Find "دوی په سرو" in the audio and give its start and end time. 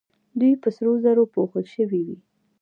0.39-0.93